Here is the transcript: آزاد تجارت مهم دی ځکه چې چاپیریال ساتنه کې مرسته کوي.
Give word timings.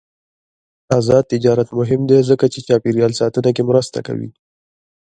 آزاد 0.97 1.23
تجارت 1.33 1.69
مهم 1.79 2.01
دی 2.09 2.19
ځکه 2.29 2.45
چې 2.53 2.59
چاپیریال 2.67 3.11
ساتنه 3.21 3.49
کې 3.55 3.63
مرسته 3.69 3.99
کوي. 4.07 4.29